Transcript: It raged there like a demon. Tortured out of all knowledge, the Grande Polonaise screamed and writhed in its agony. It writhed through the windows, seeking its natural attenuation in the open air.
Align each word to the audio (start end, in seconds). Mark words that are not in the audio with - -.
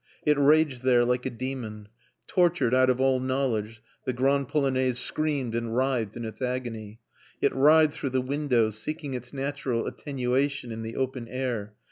It 0.25 0.35
raged 0.39 0.81
there 0.83 1.05
like 1.05 1.27
a 1.27 1.29
demon. 1.29 1.87
Tortured 2.25 2.73
out 2.73 2.89
of 2.89 2.99
all 2.99 3.19
knowledge, 3.19 3.83
the 4.03 4.13
Grande 4.13 4.47
Polonaise 4.47 4.97
screamed 4.97 5.53
and 5.53 5.75
writhed 5.77 6.17
in 6.17 6.25
its 6.25 6.41
agony. 6.41 6.99
It 7.39 7.53
writhed 7.53 7.93
through 7.93 8.09
the 8.09 8.19
windows, 8.21 8.79
seeking 8.79 9.13
its 9.13 9.31
natural 9.31 9.85
attenuation 9.85 10.71
in 10.71 10.81
the 10.81 10.95
open 10.95 11.27
air. 11.27 11.75